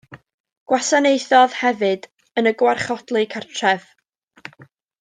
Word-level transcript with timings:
Gwasanaethodd 0.71 1.53
hefyd 1.57 2.07
yn 2.43 2.51
y 2.53 2.55
Gwarchodlu 2.63 3.23
Cartref. 3.37 3.85